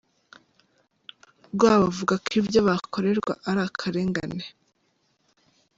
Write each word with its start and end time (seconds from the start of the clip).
rw 1.53 1.59
bavuga 1.63 2.13
ko 2.23 2.27
ibyo 2.39 2.59
bakorerwa 2.67 3.33
ari 3.49 3.61
akarengane. 3.67 4.45